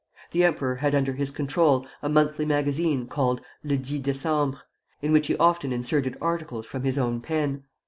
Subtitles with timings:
[0.31, 4.59] The emperor had under his control a monthly magazine called "Le Dix Décembre,"
[4.99, 7.65] in which he often inserted articles from his own pen.